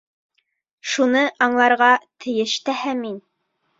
Шуны 0.93 1.21
аңларға 1.47 1.91
тейеш 2.25 2.57
тәһә 2.71 2.97
мин. 3.03 3.25